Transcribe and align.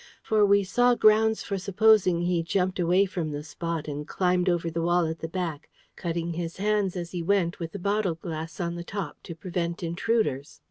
For 0.23 0.43
we 0.47 0.63
saw 0.63 0.95
grounds 0.95 1.43
for 1.43 1.59
supposing 1.59 2.21
he 2.23 2.41
jumped 2.41 2.79
away 2.79 3.05
from 3.05 3.29
the 3.29 3.43
spot, 3.43 3.87
and 3.87 4.07
climbed 4.07 4.49
over 4.49 4.71
the 4.71 4.81
wall 4.81 5.05
at 5.05 5.19
the 5.19 5.27
back, 5.27 5.69
cutting 5.95 6.33
his 6.33 6.57
hands 6.57 6.95
as 6.95 7.11
he 7.11 7.21
went 7.21 7.59
with 7.59 7.71
the 7.71 7.77
bottle 7.77 8.15
glass 8.15 8.59
on 8.59 8.73
the 8.73 8.83
top 8.83 9.21
to 9.21 9.35
prevent 9.35 9.83
intruders. 9.83 10.59